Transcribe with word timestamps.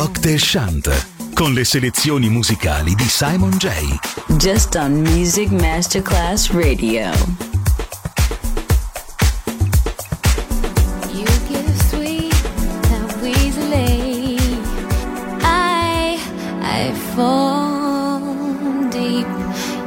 Cocktail 0.00 0.38
Shant 0.38 1.06
con 1.34 1.52
le 1.52 1.64
selezioni 1.64 2.28
musicali 2.28 2.94
di 2.94 3.08
Simon 3.08 3.50
J. 3.50 3.98
Just 4.36 4.76
on 4.76 4.92
Music 4.92 5.50
Masterclass 5.50 6.50
Radio. 6.52 7.10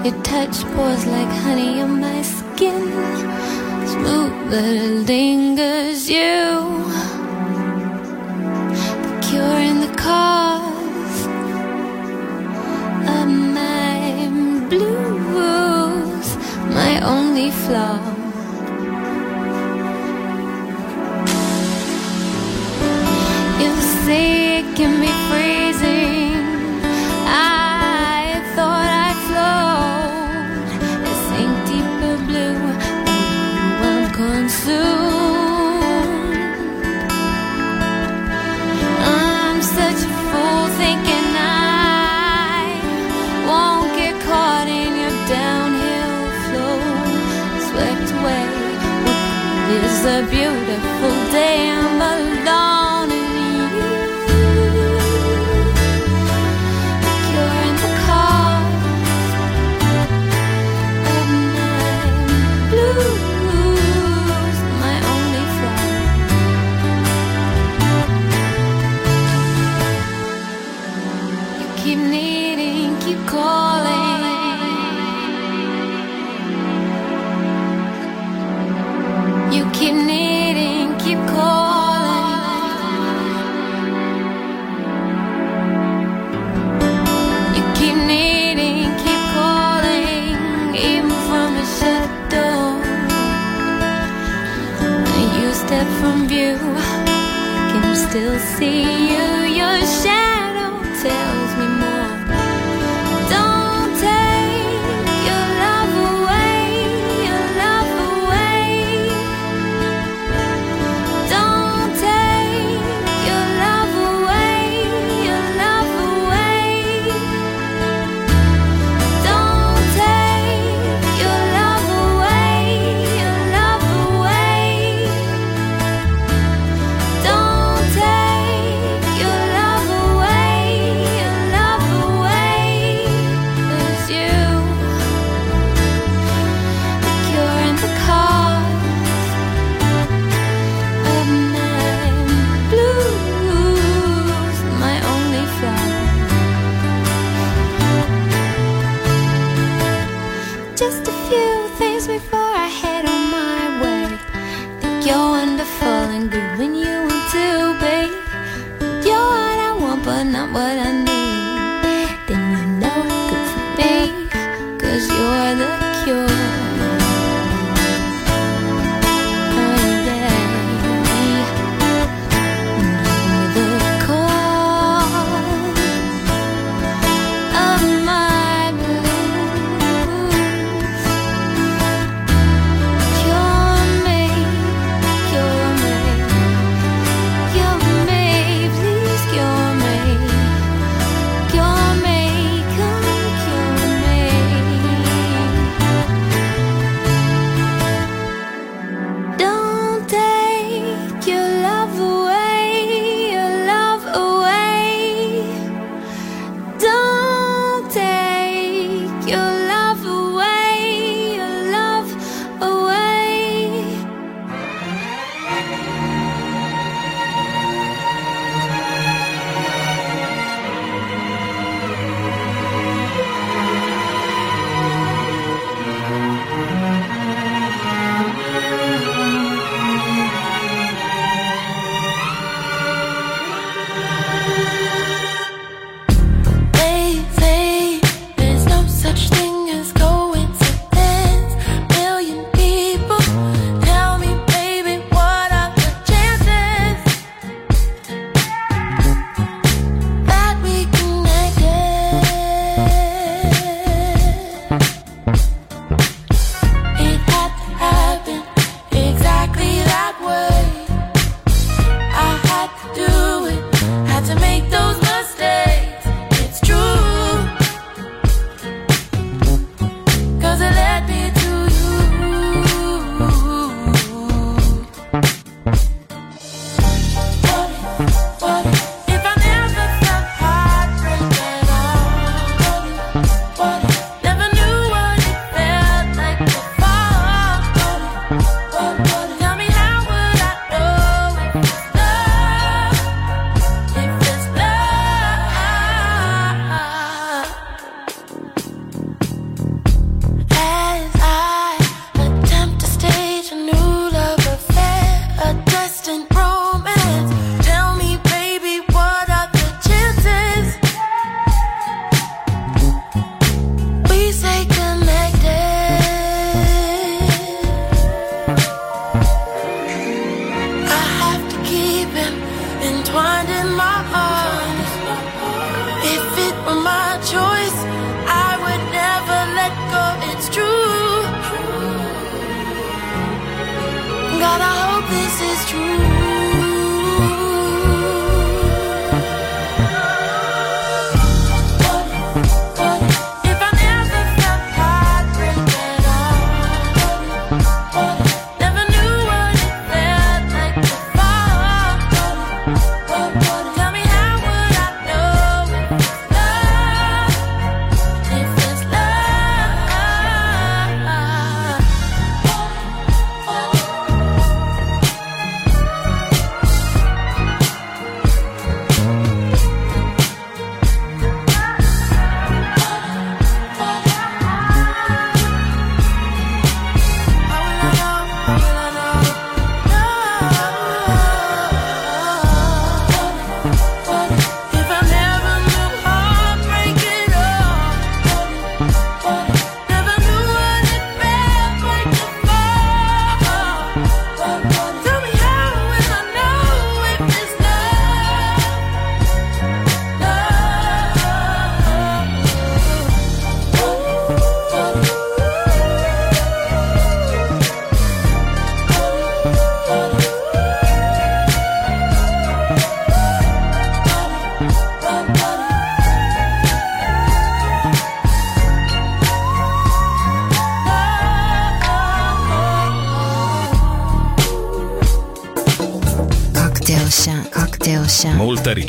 Your 0.04 0.21
touch 0.23 0.66
pours 0.73 1.05
like 1.05 1.32
honey 1.46 1.80
on 1.80 2.02
my 2.02 2.21
skin, 2.21 2.91
smooth 3.85 4.34
but 4.49 5.09
it. 5.09 5.70
love. 17.72 18.10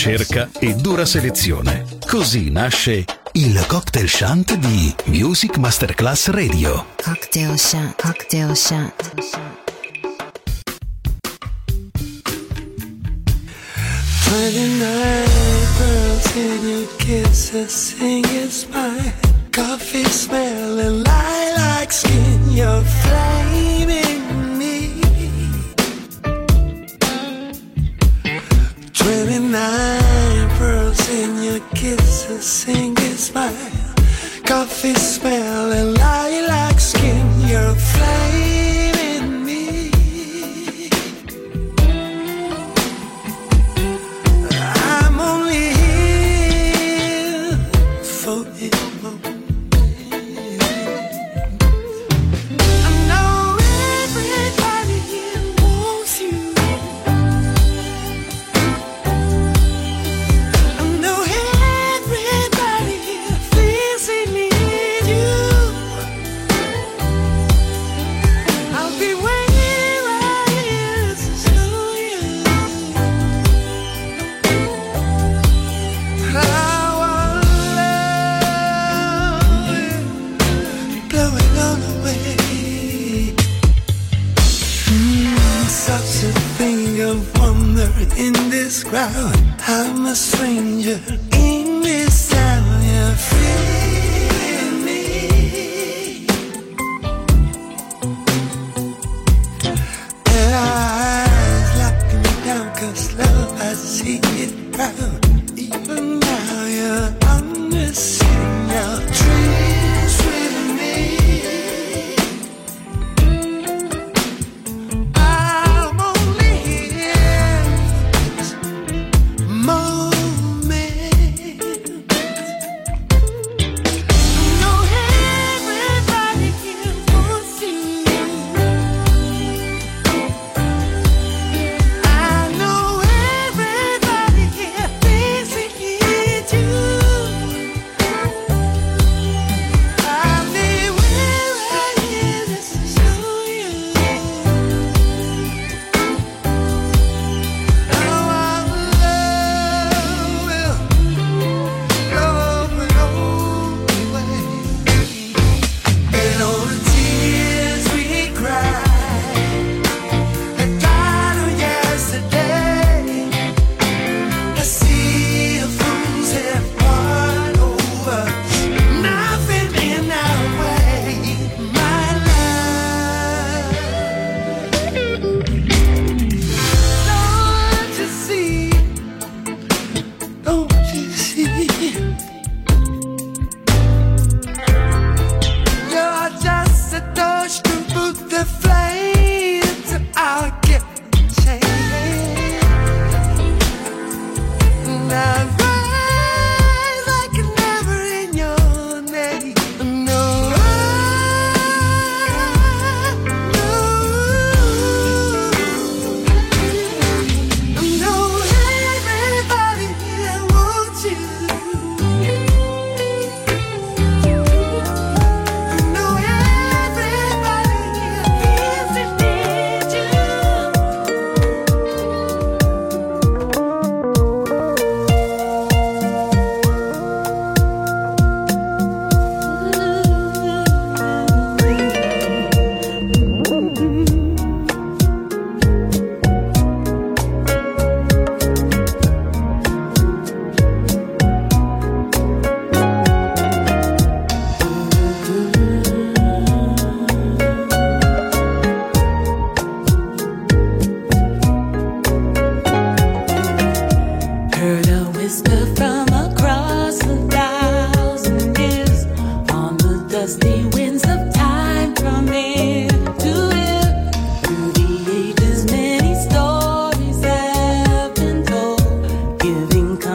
ricerca 0.02 0.50
e 0.58 0.74
dura 0.74 1.04
selezione. 1.04 1.84
Così 2.04 2.50
nasce 2.50 3.04
il 3.34 3.64
cocktail 3.68 4.08
shunt 4.08 4.56
di 4.56 4.92
Music 5.04 5.58
Masterclass 5.58 6.26
Radio. 6.30 6.86
Cocktail 7.00 7.56
shunt, 7.56 7.94
cocktail 8.02 8.56
shunt. 8.56 9.12
Friday 14.24 14.68
night, 14.78 15.28
girls 15.78 16.34
in 16.34 16.68
your 16.68 16.88
kisses, 16.96 17.70
sing 17.70 18.24
it's 18.24 18.66
my 18.72 19.12
coffee 19.52 20.08
smell. 20.10 20.61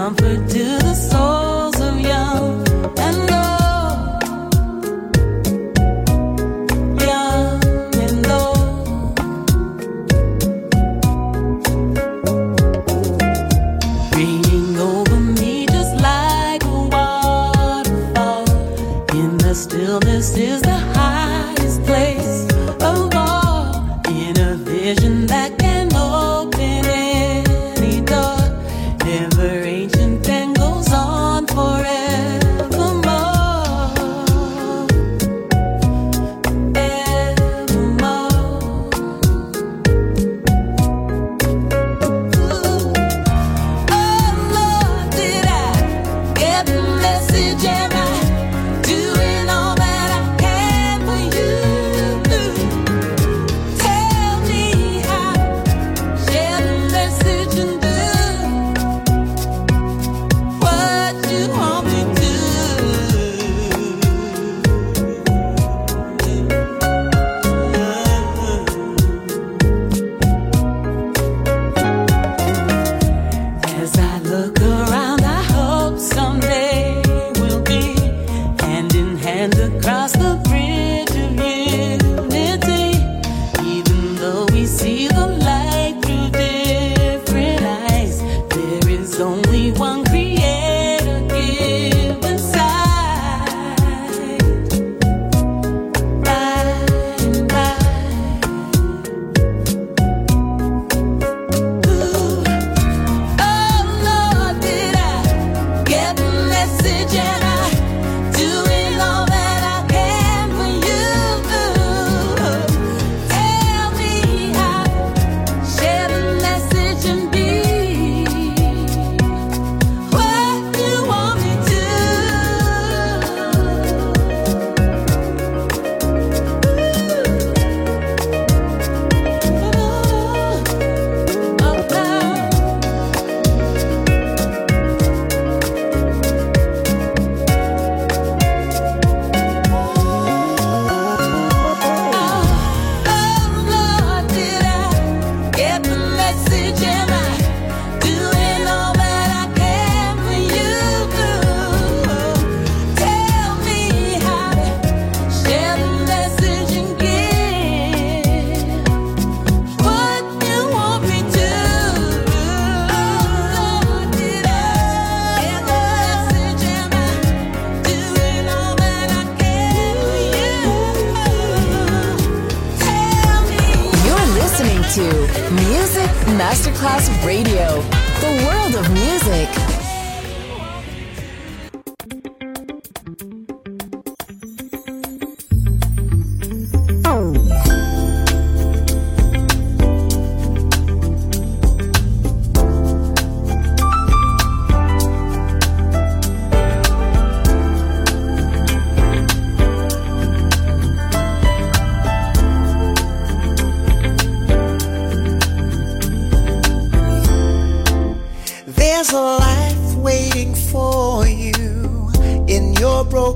comfort 0.08 0.50
to 0.50 0.87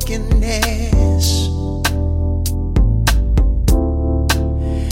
brokenness. 0.05 1.49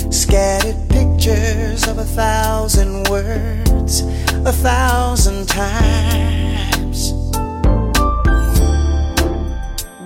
Scattered 0.09 0.77
pictures 0.89 1.87
of 1.87 1.97
a 1.97 2.05
thousand 2.05 3.07
words, 3.09 4.01
a 4.45 4.51
thousand 4.51 5.47
times. 5.47 7.13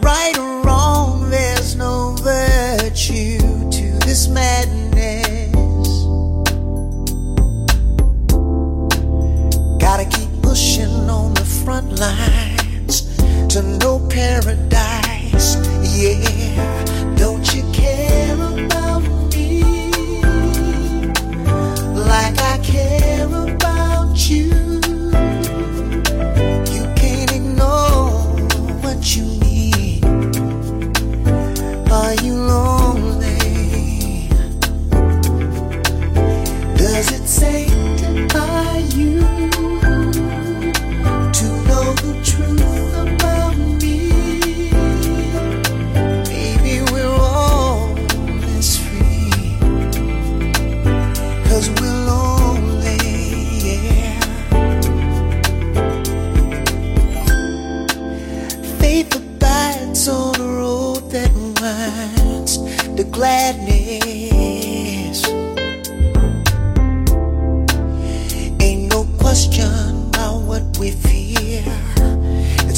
Right 0.02 0.38
or 0.38 0.62
wrong, 0.64 1.30
there's 1.30 1.76
no 1.76 2.16
virtue 2.22 3.40
to 3.40 4.00
this 4.06 4.28
madness. 4.28 5.88
Gotta 9.80 10.06
keep 10.06 10.30
pushing 10.42 11.10
on 11.10 11.34
the 11.34 11.46
front 11.46 12.00
line 12.00 12.43
to 13.54 13.62
no 13.62 14.00
paradise. 14.10 15.58
Yeah, 15.84 17.16
don't 17.16 17.54
you 17.54 17.62
care 17.72 18.34
about 18.34 19.04
me 19.36 19.62
like 21.94 22.40
I 22.40 22.60
care? 22.64 23.13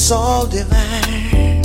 It's 0.08 0.12
all 0.12 0.46
divine. 0.46 1.64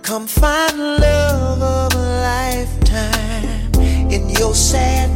Come 0.00 0.26
find 0.26 0.78
love 0.78 1.60
of 1.60 1.92
a 1.94 2.06
lifetime 2.22 3.74
in 4.10 4.30
your 4.30 4.54
sadness. 4.54 5.15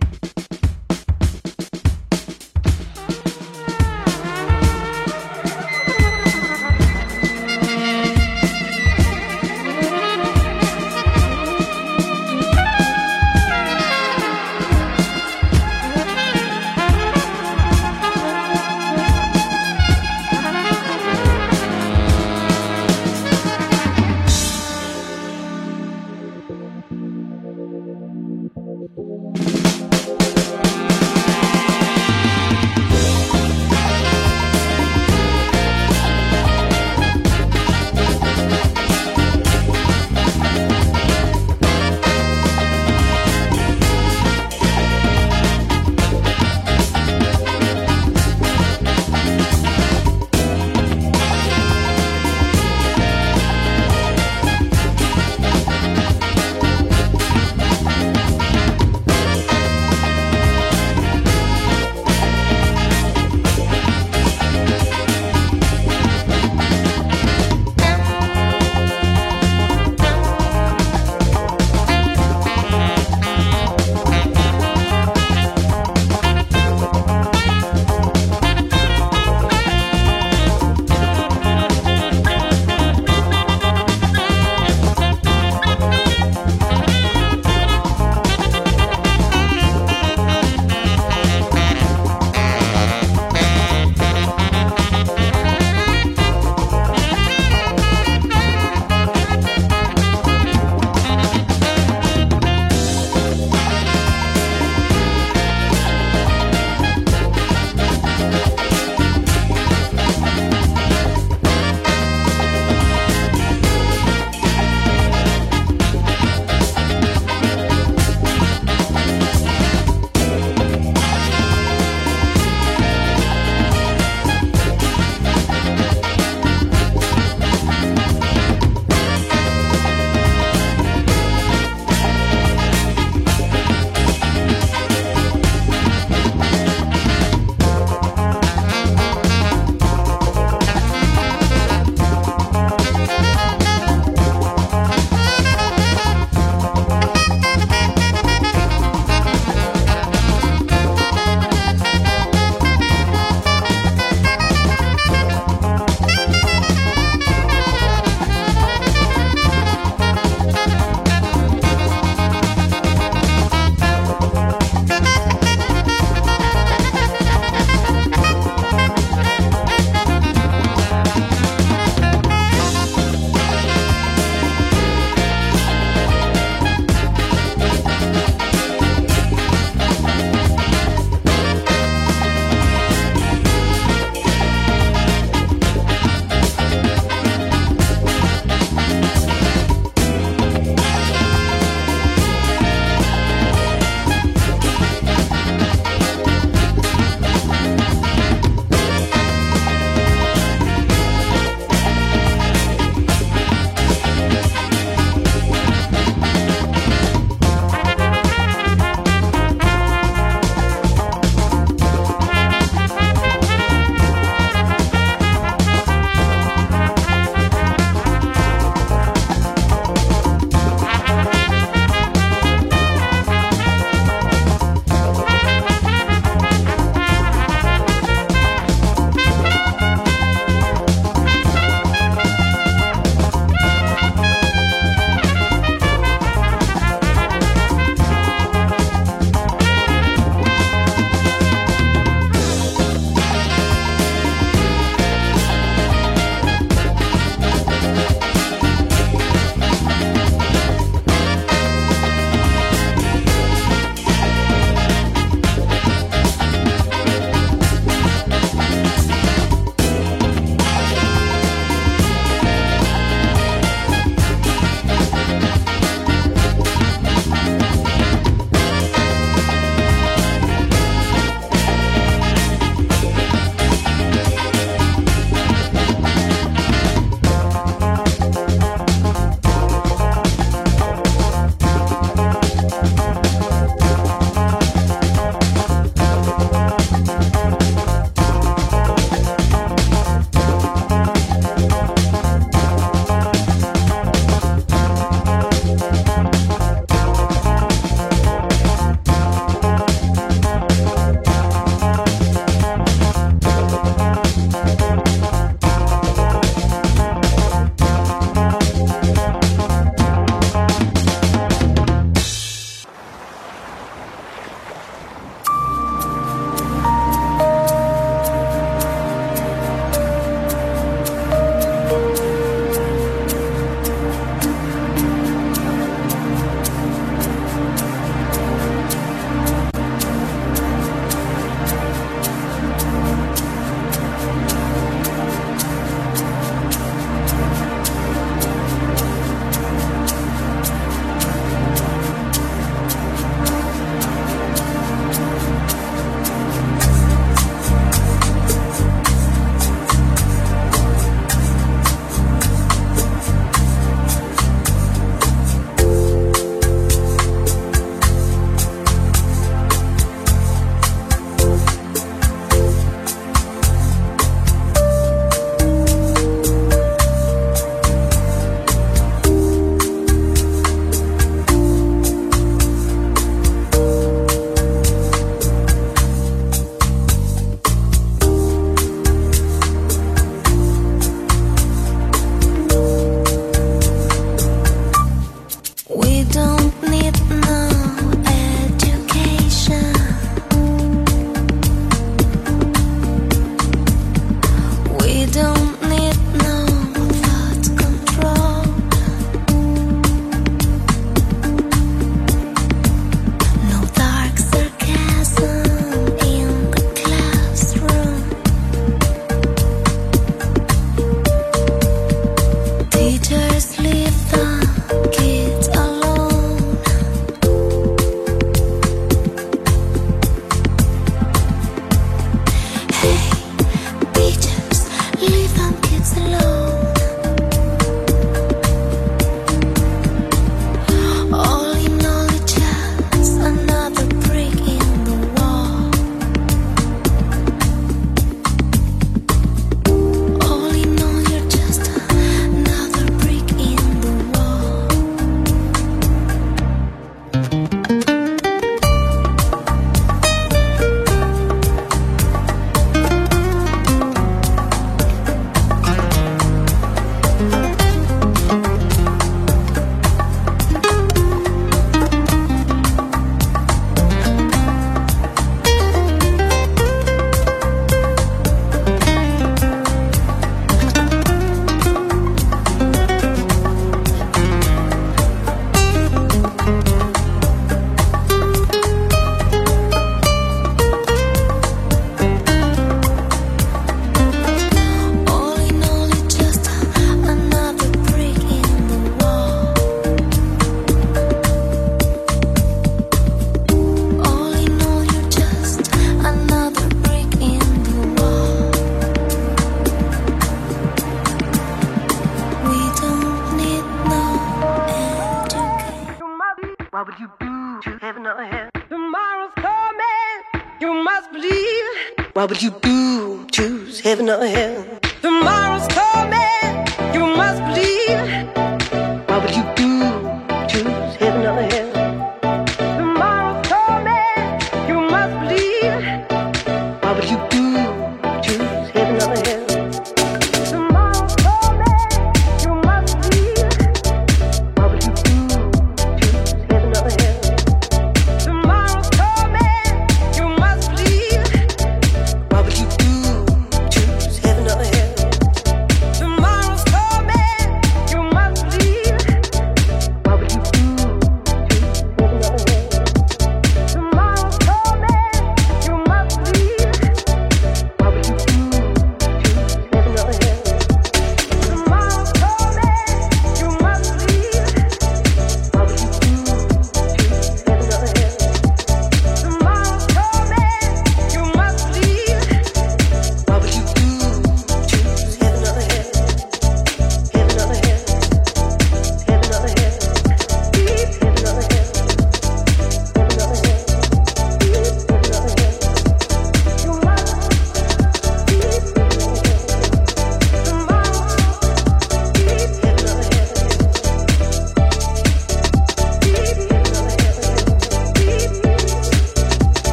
W 512.51 512.80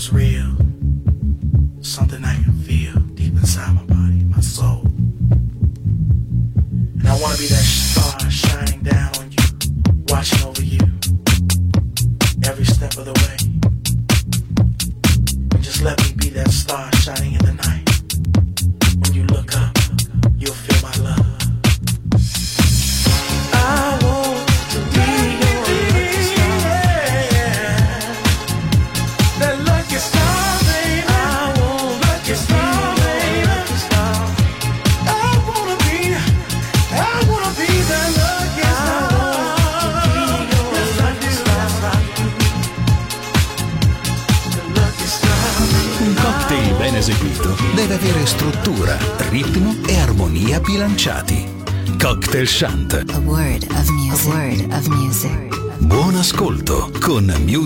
was 0.00 0.12
real. 0.14 0.69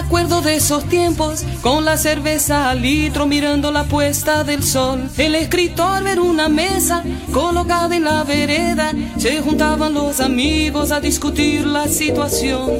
acuerdo 0.00 0.40
de 0.40 0.56
esos 0.56 0.84
tiempos, 0.88 1.44
con 1.62 1.84
la 1.84 1.96
cerveza 1.96 2.70
al 2.70 2.82
litro 2.82 3.26
mirando 3.26 3.70
la 3.70 3.84
puesta 3.84 4.44
del 4.44 4.62
sol. 4.62 5.08
El 5.16 5.34
escritor 5.34 6.02
ver 6.02 6.20
una 6.20 6.48
mesa 6.48 7.04
colocada 7.32 7.94
en 7.94 8.04
la 8.04 8.24
vereda, 8.24 8.92
se 9.16 9.40
juntaban 9.40 9.94
los 9.94 10.20
amigos 10.20 10.90
a 10.90 11.00
discutir 11.00 11.66
la 11.66 11.86
situación. 11.88 12.70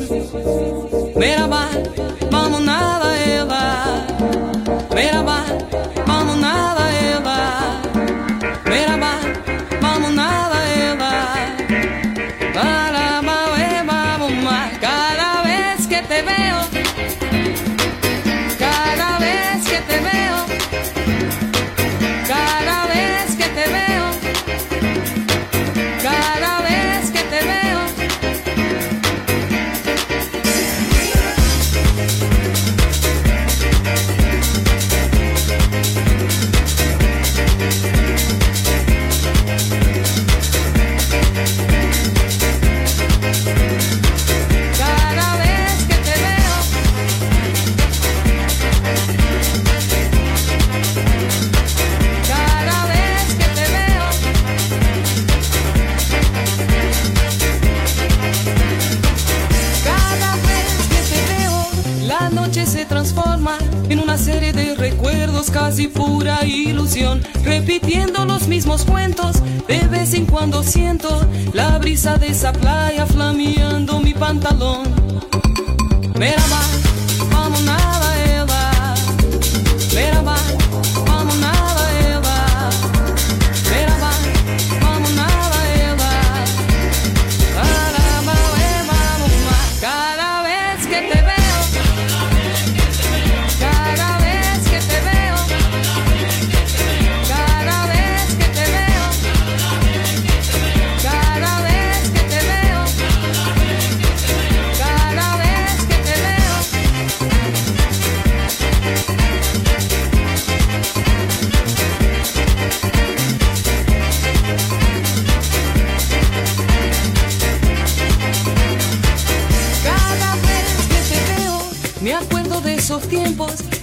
Merhaba, 1.17 1.69
vamos 2.31 2.63
nada. 2.63 2.90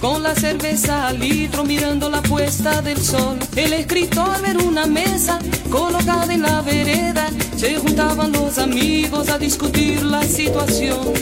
con 0.00 0.22
la 0.22 0.34
cerveza 0.34 1.08
al 1.08 1.18
litro 1.18 1.64
mirando 1.64 2.08
la 2.10 2.22
puesta 2.22 2.82
del 2.82 3.00
sol. 3.00 3.38
El 3.56 3.72
escritor 3.72 4.40
ver 4.42 4.56
una 4.58 4.86
mesa 4.86 5.38
colocada 5.70 6.32
en 6.32 6.42
la 6.42 6.60
vereda, 6.62 7.28
se 7.56 7.76
juntaban 7.76 8.32
los 8.32 8.58
amigos 8.58 9.28
a 9.28 9.38
discutir 9.38 10.02
la 10.02 10.22
situación. 10.22 11.12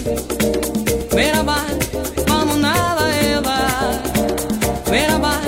Merhaba, 1.14 1.58
vamos 2.26 2.58
nada, 2.58 3.20
Eva. 3.20 4.02
Merhaba. 4.90 5.45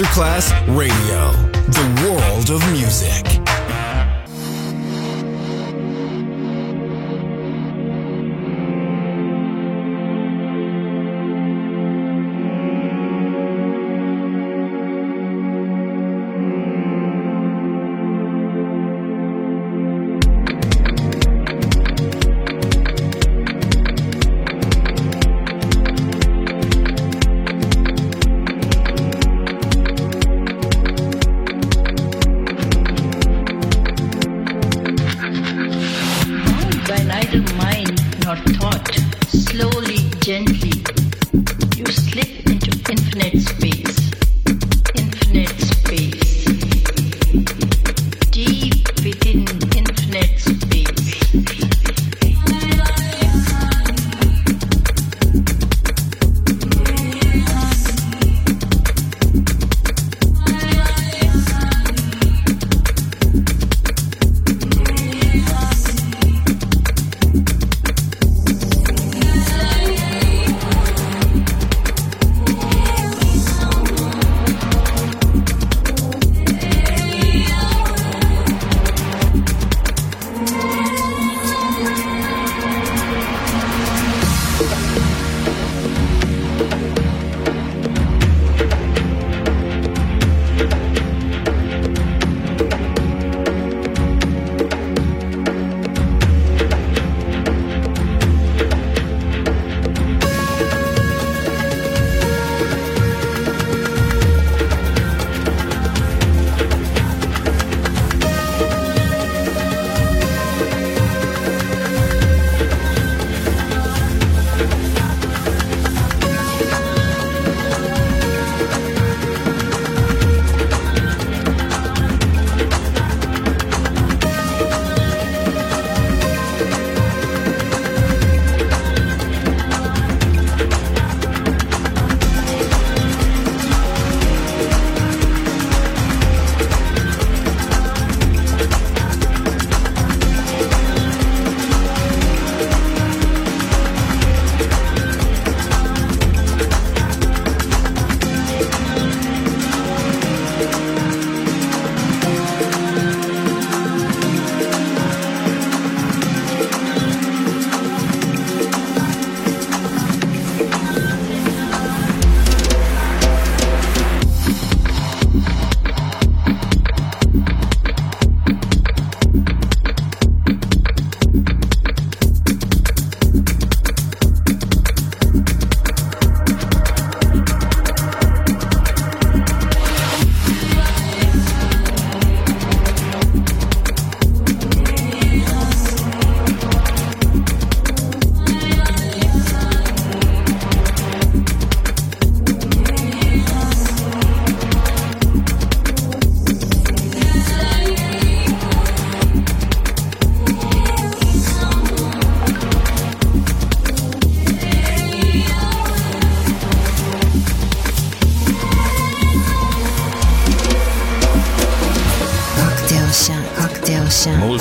Masterclass 0.00 0.50
Radio. 0.66 0.99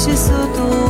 și 0.00 0.16
sutul 0.16 0.89